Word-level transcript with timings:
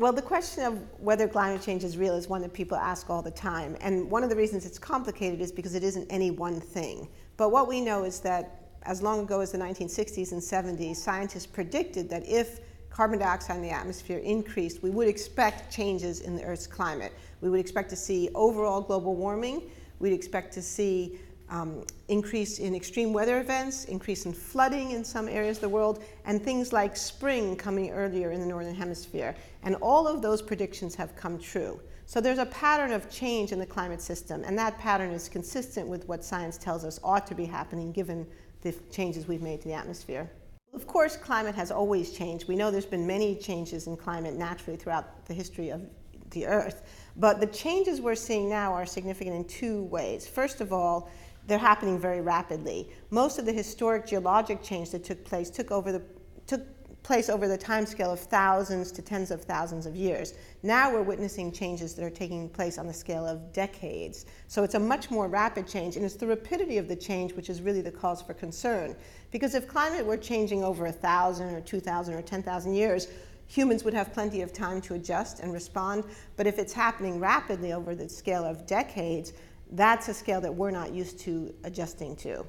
Well, 0.00 0.14
the 0.14 0.22
question 0.22 0.64
of 0.64 0.82
whether 0.98 1.28
climate 1.28 1.60
change 1.60 1.84
is 1.84 1.98
real 1.98 2.14
is 2.14 2.26
one 2.26 2.40
that 2.40 2.54
people 2.54 2.74
ask 2.74 3.10
all 3.10 3.20
the 3.20 3.30
time. 3.30 3.76
And 3.82 4.10
one 4.10 4.24
of 4.24 4.30
the 4.30 4.34
reasons 4.34 4.64
it's 4.64 4.78
complicated 4.78 5.42
is 5.42 5.52
because 5.52 5.74
it 5.74 5.84
isn't 5.84 6.06
any 6.08 6.30
one 6.30 6.58
thing. 6.58 7.06
But 7.36 7.50
what 7.50 7.68
we 7.68 7.82
know 7.82 8.04
is 8.04 8.18
that 8.20 8.62
as 8.84 9.02
long 9.02 9.20
ago 9.20 9.40
as 9.40 9.52
the 9.52 9.58
1960s 9.58 10.32
and 10.32 10.40
70s, 10.40 10.96
scientists 10.96 11.44
predicted 11.44 12.08
that 12.08 12.26
if 12.26 12.60
carbon 12.88 13.18
dioxide 13.18 13.56
in 13.56 13.62
the 13.62 13.68
atmosphere 13.68 14.16
increased, 14.20 14.82
we 14.82 14.88
would 14.88 15.06
expect 15.06 15.70
changes 15.70 16.20
in 16.20 16.34
the 16.34 16.44
Earth's 16.44 16.66
climate. 16.66 17.12
We 17.42 17.50
would 17.50 17.60
expect 17.60 17.90
to 17.90 17.96
see 17.96 18.30
overall 18.34 18.80
global 18.80 19.14
warming. 19.16 19.70
We'd 19.98 20.14
expect 20.14 20.54
to 20.54 20.62
see 20.62 21.20
um, 21.50 21.84
increase 22.08 22.58
in 22.58 22.74
extreme 22.74 23.12
weather 23.12 23.40
events, 23.40 23.84
increase 23.84 24.24
in 24.24 24.32
flooding 24.32 24.92
in 24.92 25.04
some 25.04 25.28
areas 25.28 25.58
of 25.58 25.62
the 25.62 25.68
world, 25.68 26.02
and 26.24 26.40
things 26.40 26.72
like 26.72 26.96
spring 26.96 27.56
coming 27.56 27.90
earlier 27.90 28.30
in 28.30 28.40
the 28.40 28.46
Northern 28.46 28.74
Hemisphere. 28.74 29.34
And 29.62 29.74
all 29.76 30.06
of 30.06 30.22
those 30.22 30.40
predictions 30.40 30.94
have 30.94 31.14
come 31.16 31.38
true. 31.38 31.80
So 32.06 32.20
there's 32.20 32.38
a 32.38 32.46
pattern 32.46 32.92
of 32.92 33.08
change 33.10 33.52
in 33.52 33.58
the 33.58 33.66
climate 33.66 34.00
system, 34.00 34.42
and 34.44 34.58
that 34.58 34.78
pattern 34.78 35.10
is 35.10 35.28
consistent 35.28 35.86
with 35.86 36.08
what 36.08 36.24
science 36.24 36.56
tells 36.56 36.84
us 36.84 36.98
ought 37.04 37.26
to 37.28 37.34
be 37.34 37.44
happening 37.44 37.92
given 37.92 38.26
the 38.62 38.72
changes 38.90 39.28
we've 39.28 39.42
made 39.42 39.60
to 39.62 39.68
the 39.68 39.74
atmosphere. 39.74 40.30
Of 40.72 40.86
course, 40.86 41.16
climate 41.16 41.54
has 41.56 41.70
always 41.70 42.12
changed. 42.12 42.46
We 42.46 42.56
know 42.56 42.70
there's 42.70 42.86
been 42.86 43.06
many 43.06 43.34
changes 43.34 43.86
in 43.86 43.96
climate 43.96 44.34
naturally 44.34 44.76
throughout 44.76 45.26
the 45.26 45.34
history 45.34 45.70
of 45.70 45.82
the 46.30 46.46
Earth. 46.46 46.82
But 47.16 47.40
the 47.40 47.46
changes 47.46 48.00
we're 48.00 48.14
seeing 48.14 48.48
now 48.48 48.72
are 48.72 48.86
significant 48.86 49.36
in 49.36 49.44
two 49.44 49.84
ways. 49.84 50.28
First 50.28 50.60
of 50.60 50.72
all, 50.72 51.10
they're 51.50 51.58
happening 51.58 51.98
very 51.98 52.20
rapidly. 52.20 52.88
Most 53.10 53.40
of 53.40 53.44
the 53.44 53.52
historic 53.52 54.06
geologic 54.06 54.62
change 54.62 54.90
that 54.92 55.02
took 55.02 55.24
place 55.24 55.50
took 55.50 55.72
over 55.72 55.90
the 55.90 56.02
took 56.46 56.62
place 57.02 57.28
over 57.28 57.48
the 57.48 57.58
time 57.58 57.86
scale 57.86 58.12
of 58.12 58.20
thousands 58.20 58.92
to 58.92 59.02
tens 59.02 59.32
of 59.32 59.42
thousands 59.42 59.84
of 59.84 59.96
years. 59.96 60.34
Now 60.62 60.92
we're 60.92 61.02
witnessing 61.02 61.50
changes 61.50 61.94
that 61.94 62.04
are 62.04 62.10
taking 62.10 62.48
place 62.50 62.78
on 62.78 62.86
the 62.86 62.92
scale 62.92 63.26
of 63.26 63.52
decades. 63.52 64.26
So 64.46 64.62
it's 64.62 64.74
a 64.74 64.78
much 64.78 65.10
more 65.10 65.26
rapid 65.26 65.66
change, 65.66 65.96
and 65.96 66.04
it's 66.04 66.14
the 66.14 66.26
rapidity 66.26 66.78
of 66.78 66.86
the 66.86 66.94
change 66.94 67.32
which 67.32 67.50
is 67.50 67.62
really 67.62 67.80
the 67.80 67.90
cause 67.90 68.22
for 68.22 68.34
concern. 68.34 68.94
Because 69.32 69.54
if 69.54 69.66
climate 69.66 70.06
were 70.06 70.18
changing 70.18 70.62
over 70.62 70.86
a 70.86 70.92
thousand 70.92 71.52
or 71.52 71.60
two 71.60 71.80
thousand 71.80 72.14
or 72.14 72.22
ten 72.22 72.44
thousand 72.44 72.74
years, 72.74 73.08
humans 73.48 73.82
would 73.82 73.94
have 73.94 74.12
plenty 74.12 74.42
of 74.42 74.52
time 74.52 74.80
to 74.82 74.94
adjust 74.94 75.40
and 75.40 75.52
respond. 75.52 76.04
But 76.36 76.46
if 76.46 76.60
it's 76.60 76.72
happening 76.72 77.18
rapidly 77.18 77.72
over 77.72 77.96
the 77.96 78.08
scale 78.08 78.44
of 78.44 78.66
decades, 78.66 79.32
that's 79.72 80.08
a 80.08 80.14
scale 80.14 80.40
that 80.40 80.54
we're 80.54 80.70
not 80.70 80.92
used 80.92 81.20
to 81.20 81.54
adjusting 81.64 82.16
to. 82.16 82.44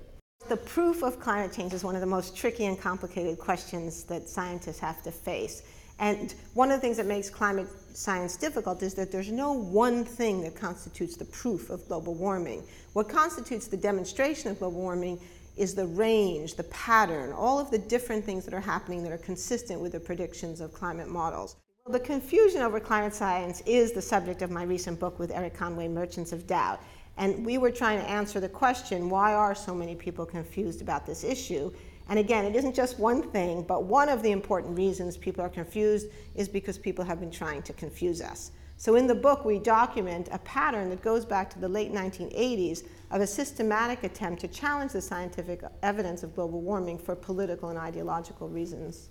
The 0.49 0.57
proof 0.57 1.03
of 1.03 1.19
climate 1.19 1.53
change 1.53 1.73
is 1.73 1.83
one 1.83 1.95
of 1.95 2.01
the 2.01 2.07
most 2.07 2.35
tricky 2.35 2.65
and 2.65 2.79
complicated 2.79 3.37
questions 3.37 4.03
that 4.05 4.27
scientists 4.27 4.79
have 4.79 5.03
to 5.03 5.11
face. 5.11 5.63
And 5.99 6.33
one 6.55 6.71
of 6.71 6.77
the 6.77 6.81
things 6.81 6.97
that 6.97 7.05
makes 7.05 7.29
climate 7.29 7.67
science 7.93 8.35
difficult 8.35 8.81
is 8.81 8.95
that 8.95 9.11
there's 9.11 9.31
no 9.31 9.53
one 9.53 10.03
thing 10.03 10.41
that 10.41 10.55
constitutes 10.55 11.15
the 11.15 11.25
proof 11.25 11.69
of 11.69 11.87
global 11.87 12.15
warming. 12.15 12.63
What 12.93 13.07
constitutes 13.07 13.67
the 13.67 13.77
demonstration 13.77 14.49
of 14.49 14.57
global 14.57 14.81
warming 14.81 15.19
is 15.57 15.75
the 15.75 15.85
range, 15.85 16.55
the 16.55 16.63
pattern, 16.63 17.31
all 17.31 17.59
of 17.59 17.69
the 17.69 17.77
different 17.77 18.25
things 18.25 18.45
that 18.45 18.53
are 18.53 18.61
happening 18.61 19.03
that 19.03 19.11
are 19.11 19.17
consistent 19.19 19.79
with 19.79 19.91
the 19.91 19.99
predictions 19.99 20.59
of 20.59 20.73
climate 20.73 21.07
models. 21.07 21.57
The 21.87 21.99
confusion 21.99 22.61
over 22.61 22.79
climate 22.79 23.13
science 23.13 23.61
is 23.65 23.91
the 23.91 24.01
subject 24.01 24.41
of 24.41 24.49
my 24.49 24.63
recent 24.63 24.99
book 24.99 25.19
with 25.19 25.31
Erik 25.31 25.53
Conway, 25.53 25.87
Merchants 25.87 26.31
of 26.31 26.47
Doubt. 26.47 26.79
And 27.17 27.45
we 27.45 27.57
were 27.57 27.71
trying 27.71 27.99
to 27.99 28.09
answer 28.09 28.39
the 28.39 28.49
question 28.49 29.09
why 29.09 29.33
are 29.33 29.53
so 29.53 29.75
many 29.75 29.95
people 29.95 30.25
confused 30.25 30.81
about 30.81 31.05
this 31.05 31.23
issue? 31.23 31.71
And 32.09 32.19
again, 32.19 32.45
it 32.45 32.55
isn't 32.55 32.75
just 32.75 32.99
one 32.99 33.23
thing, 33.31 33.63
but 33.63 33.83
one 33.83 34.09
of 34.09 34.21
the 34.21 34.31
important 34.31 34.75
reasons 34.75 35.17
people 35.17 35.43
are 35.43 35.49
confused 35.49 36.07
is 36.35 36.49
because 36.49 36.77
people 36.77 37.05
have 37.05 37.19
been 37.19 37.31
trying 37.31 37.61
to 37.63 37.73
confuse 37.73 38.21
us. 38.21 38.51
So 38.77 38.95
in 38.95 39.05
the 39.05 39.15
book, 39.15 39.45
we 39.45 39.59
document 39.59 40.27
a 40.31 40.39
pattern 40.39 40.89
that 40.89 41.03
goes 41.03 41.23
back 41.23 41.49
to 41.51 41.59
the 41.59 41.69
late 41.69 41.93
1980s 41.93 42.83
of 43.11 43.21
a 43.21 43.27
systematic 43.27 44.03
attempt 44.03 44.41
to 44.41 44.47
challenge 44.47 44.93
the 44.93 45.01
scientific 45.01 45.61
evidence 45.83 46.23
of 46.23 46.33
global 46.33 46.61
warming 46.61 46.97
for 46.97 47.15
political 47.15 47.69
and 47.69 47.77
ideological 47.77 48.49
reasons. 48.49 49.09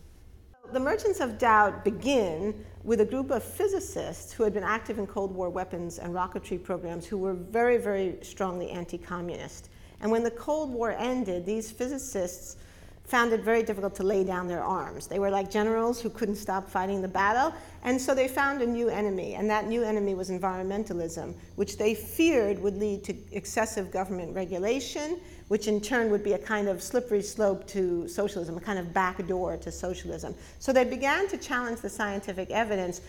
The 0.73 0.79
Merchants 0.79 1.19
of 1.19 1.37
Doubt 1.37 1.85
begin 1.85 2.65
with 2.85 3.01
a 3.01 3.05
group 3.05 3.33
of 3.33 3.43
physicists 3.43 4.33
who 4.33 4.45
had 4.45 4.55
been 4.55 4.63
active 4.63 5.01
in 5.01 5.07
Cold 5.09 5.35
War 5.35 5.51
weapons 5.51 5.99
and 5.99 6.15
rocketry 6.15 6.63
programs 6.63 7.07
who 7.07 7.19
were 7.19 7.35
very, 7.35 7.77
very 7.77 8.19
strongly 8.23 8.71
anti 8.71 8.97
communist. 8.97 9.69
And 10.01 10.13
when 10.13 10.23
the 10.23 10.31
Cold 10.31 10.71
War 10.71 10.93
ended, 10.93 11.45
these 11.45 11.73
physicists 11.73 12.57
found 13.05 13.33
it 13.33 13.41
very 13.41 13.63
difficult 13.63 13.95
to 13.97 14.05
lay 14.05 14.23
down 14.23 14.47
their 14.47 14.63
arms. 14.63 15.09
They 15.09 15.19
were 15.19 15.31
like 15.31 15.51
generals 15.51 16.01
who 16.01 16.11
couldn't 16.11 16.37
stop 16.37 16.71
fighting 16.71 17.03
the 17.03 17.09
battle, 17.09 17.53
and 17.83 18.01
so 18.01 18.15
they 18.15 18.29
found 18.29 18.63
a 18.63 18.67
new 18.67 18.89
enemy, 18.89 19.35
and 19.35 19.51
that 19.51 19.67
new 19.67 19.83
enemy 19.83 20.15
was 20.15 20.31
environmentalism, 20.31 21.35
which 21.57 21.77
they 21.77 21.95
feared 21.95 22.61
would 22.61 22.77
lead 22.77 23.03
to 23.05 23.15
excessive 23.33 23.91
government 23.91 24.35
regulation, 24.35 25.19
which 25.49 25.67
in 25.67 25.81
turn 25.81 26.11
would 26.11 26.23
be 26.23 26.35
a 26.35 26.39
kind 26.39 26.69
of 26.69 26.81
slippery 26.81 27.23
slope 27.23 27.67
to 27.67 28.07
socialism, 28.07 28.57
a 28.57 28.61
kind 28.61 28.79
of 28.79 28.95
backdoor 28.95 29.57
to 29.57 29.73
socialism. 29.73 30.33
So 30.61 30.73
they 30.73 30.85
began 30.85 31.27
to 31.29 31.37
challenge 31.37 31.81
the 31.81 31.91
scientific 31.91 32.51
evidence 32.51 33.01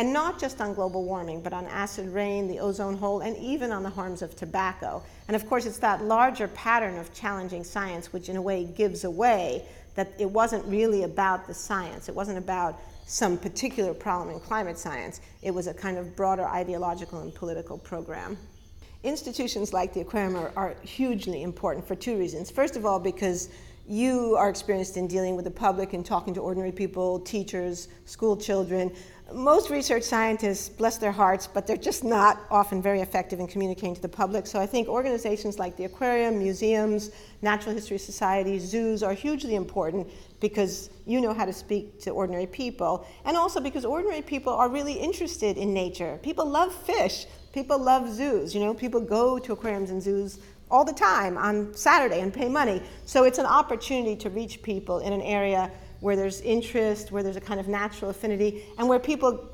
and 0.00 0.14
not 0.14 0.40
just 0.40 0.62
on 0.62 0.72
global 0.72 1.04
warming, 1.04 1.42
but 1.42 1.52
on 1.52 1.66
acid 1.66 2.08
rain, 2.08 2.48
the 2.48 2.58
ozone 2.58 2.96
hole, 2.96 3.20
and 3.20 3.36
even 3.36 3.70
on 3.70 3.82
the 3.82 3.90
harms 3.90 4.22
of 4.22 4.34
tobacco. 4.34 5.02
And 5.28 5.36
of 5.36 5.46
course, 5.46 5.66
it's 5.66 5.76
that 5.80 6.02
larger 6.02 6.48
pattern 6.48 6.96
of 6.96 7.12
challenging 7.12 7.62
science 7.62 8.10
which, 8.10 8.30
in 8.30 8.36
a 8.36 8.40
way, 8.40 8.64
gives 8.64 9.04
away 9.04 9.62
that 9.96 10.10
it 10.18 10.30
wasn't 10.30 10.64
really 10.64 11.02
about 11.02 11.46
the 11.46 11.52
science. 11.52 12.08
It 12.08 12.14
wasn't 12.14 12.38
about 12.38 12.80
some 13.04 13.36
particular 13.36 13.92
problem 13.92 14.34
in 14.34 14.40
climate 14.40 14.78
science. 14.78 15.20
It 15.42 15.50
was 15.50 15.66
a 15.66 15.74
kind 15.74 15.98
of 15.98 16.16
broader 16.16 16.46
ideological 16.46 17.20
and 17.20 17.34
political 17.34 17.76
program. 17.76 18.38
Institutions 19.02 19.74
like 19.74 19.92
the 19.92 20.00
aquarium 20.00 20.34
are, 20.34 20.50
are 20.56 20.76
hugely 20.80 21.42
important 21.42 21.86
for 21.86 21.94
two 21.94 22.16
reasons. 22.18 22.50
First 22.50 22.74
of 22.74 22.86
all, 22.86 22.98
because 22.98 23.50
you 23.90 24.36
are 24.36 24.48
experienced 24.48 24.96
in 24.96 25.08
dealing 25.08 25.34
with 25.34 25.44
the 25.44 25.50
public 25.50 25.94
and 25.94 26.06
talking 26.06 26.32
to 26.34 26.40
ordinary 26.40 26.70
people, 26.70 27.18
teachers, 27.18 27.88
school 28.04 28.36
children. 28.36 28.92
Most 29.32 29.68
research 29.68 30.04
scientists, 30.04 30.68
bless 30.68 30.96
their 30.96 31.10
hearts, 31.10 31.48
but 31.48 31.66
they're 31.66 31.76
just 31.76 32.04
not 32.04 32.40
often 32.52 32.80
very 32.80 33.00
effective 33.00 33.40
in 33.40 33.48
communicating 33.48 33.96
to 33.96 34.00
the 34.00 34.08
public. 34.08 34.46
So 34.46 34.60
I 34.60 34.66
think 34.66 34.86
organizations 34.86 35.58
like 35.58 35.76
the 35.76 35.86
aquarium, 35.86 36.38
museums, 36.38 37.10
natural 37.42 37.74
history 37.74 37.98
societies, 37.98 38.62
zoos 38.62 39.02
are 39.02 39.12
hugely 39.12 39.56
important 39.56 40.08
because 40.38 40.90
you 41.04 41.20
know 41.20 41.34
how 41.34 41.44
to 41.44 41.52
speak 41.52 42.00
to 42.02 42.10
ordinary 42.10 42.46
people. 42.46 43.04
And 43.24 43.36
also 43.36 43.60
because 43.60 43.84
ordinary 43.84 44.22
people 44.22 44.52
are 44.52 44.68
really 44.68 44.94
interested 44.94 45.58
in 45.58 45.74
nature. 45.74 46.20
People 46.22 46.46
love 46.46 46.72
fish. 46.72 47.26
People 47.52 47.78
love 47.78 48.12
zoos. 48.12 48.54
You 48.54 48.60
know, 48.60 48.74
people 48.74 49.00
go 49.00 49.38
to 49.38 49.52
aquariums 49.52 49.90
and 49.90 50.02
zoos 50.02 50.38
all 50.70 50.84
the 50.84 50.92
time 50.92 51.36
on 51.36 51.74
Saturday 51.74 52.20
and 52.20 52.32
pay 52.32 52.48
money. 52.48 52.82
So 53.04 53.24
it's 53.24 53.38
an 53.38 53.46
opportunity 53.46 54.14
to 54.16 54.30
reach 54.30 54.62
people 54.62 55.00
in 55.00 55.12
an 55.12 55.22
area 55.22 55.70
where 56.00 56.16
there's 56.16 56.40
interest, 56.42 57.10
where 57.10 57.22
there's 57.22 57.36
a 57.36 57.40
kind 57.40 57.60
of 57.60 57.68
natural 57.68 58.10
affinity, 58.10 58.64
and 58.78 58.88
where 58.88 58.98
people 58.98 59.48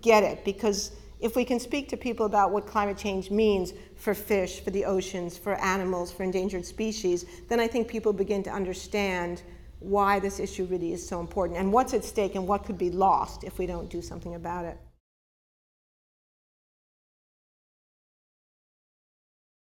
get 0.00 0.22
it. 0.22 0.44
Because 0.44 0.92
if 1.20 1.36
we 1.36 1.44
can 1.44 1.60
speak 1.60 1.88
to 1.90 1.96
people 1.96 2.26
about 2.26 2.50
what 2.50 2.66
climate 2.66 2.96
change 2.96 3.30
means 3.30 3.74
for 3.96 4.14
fish, 4.14 4.60
for 4.60 4.70
the 4.70 4.84
oceans, 4.84 5.38
for 5.38 5.54
animals, 5.56 6.10
for 6.10 6.24
endangered 6.24 6.66
species, 6.66 7.26
then 7.48 7.60
I 7.60 7.68
think 7.68 7.86
people 7.86 8.12
begin 8.12 8.42
to 8.44 8.50
understand 8.50 9.42
why 9.78 10.18
this 10.18 10.40
issue 10.40 10.64
really 10.64 10.92
is 10.92 11.06
so 11.06 11.20
important 11.20 11.58
and 11.58 11.72
what's 11.72 11.92
at 11.92 12.04
stake 12.04 12.34
and 12.34 12.46
what 12.46 12.64
could 12.64 12.78
be 12.78 12.90
lost 12.90 13.44
if 13.44 13.58
we 13.58 13.66
don't 13.66 13.90
do 13.90 14.00
something 14.00 14.34
about 14.34 14.64
it. 14.64 14.78